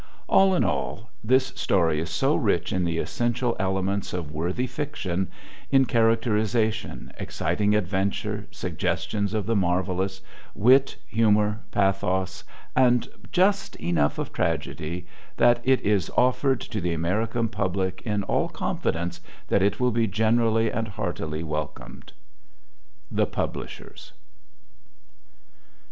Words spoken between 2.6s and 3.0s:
in the